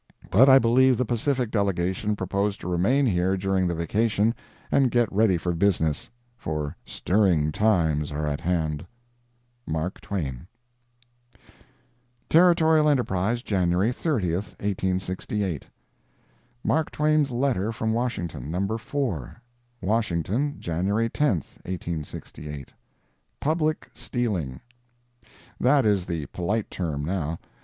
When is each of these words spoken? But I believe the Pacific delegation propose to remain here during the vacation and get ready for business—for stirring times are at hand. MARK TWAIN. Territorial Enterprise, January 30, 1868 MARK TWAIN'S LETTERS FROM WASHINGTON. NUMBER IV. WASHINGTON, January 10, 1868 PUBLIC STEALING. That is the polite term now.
But 0.31 0.49
I 0.49 0.57
believe 0.57 0.97
the 0.97 1.05
Pacific 1.05 1.51
delegation 1.51 2.15
propose 2.15 2.57
to 2.57 2.67
remain 2.67 3.05
here 3.05 3.37
during 3.37 3.67
the 3.67 3.75
vacation 3.75 4.33
and 4.71 4.89
get 4.89 5.07
ready 5.13 5.37
for 5.37 5.53
business—for 5.53 6.75
stirring 6.87 7.51
times 7.51 8.11
are 8.11 8.25
at 8.25 8.41
hand. 8.41 8.87
MARK 9.67 10.01
TWAIN. 10.01 10.47
Territorial 12.29 12.89
Enterprise, 12.89 13.43
January 13.43 13.91
30, 13.91 14.31
1868 14.37 15.67
MARK 16.63 16.89
TWAIN'S 16.89 17.29
LETTERS 17.29 17.75
FROM 17.75 17.93
WASHINGTON. 17.93 18.49
NUMBER 18.49 18.75
IV. 18.77 18.95
WASHINGTON, 19.81 20.59
January 20.59 21.11
10, 21.11 21.27
1868 21.29 22.69
PUBLIC 23.39 23.91
STEALING. 23.93 24.61
That 25.59 25.85
is 25.85 26.07
the 26.07 26.25
polite 26.25 26.71
term 26.71 27.05
now. 27.05 27.37